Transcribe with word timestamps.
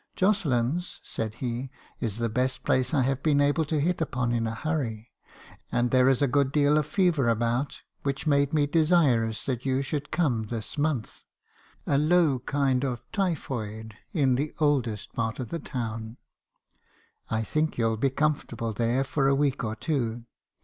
'Jocelyn's,' 0.15 0.99
said 1.03 1.35
he, 1.35 1.69
4s 2.01 2.17
the 2.17 2.27
best 2.27 2.63
place 2.63 2.91
I 2.91 3.03
have 3.03 3.21
been 3.21 3.39
able 3.39 3.65
to 3.65 3.79
hit 3.79 4.01
upon 4.01 4.31
in 4.31 4.47
a 4.47 4.55
hurry, 4.55 5.11
and 5.71 5.91
there 5.91 6.09
is 6.09 6.23
a 6.23 6.27
good 6.27 6.51
deal 6.51 6.79
of 6.79 6.87
fever 6.87 7.29
about, 7.29 7.83
which 8.01 8.25
made 8.25 8.51
me 8.51 8.65
desirous 8.65 9.43
that 9.43 9.63
you 9.63 9.83
should 9.83 10.09
come 10.09 10.47
this 10.47 10.75
month,— 10.75 11.21
a 11.85 11.99
low 11.99 12.39
kind 12.39 12.83
of 12.83 13.03
typhoid, 13.11 13.93
in 14.11 14.33
the 14.33 14.55
oldest 14.59 15.13
part 15.13 15.37
of 15.37 15.49
the 15.49 15.59
town. 15.59 16.17
I 17.29 17.43
think 17.43 17.77
you 17.77 17.85
'11 17.85 17.99
be 17.99 18.09
comfortable 18.09 18.73
there 18.73 19.03
for 19.03 19.27
a 19.27 19.35
week 19.35 19.63
or 19.63 19.75
two. 19.75 20.21